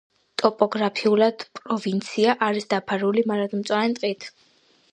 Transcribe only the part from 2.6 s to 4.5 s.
დაფარული მარადმწვანე ტყით.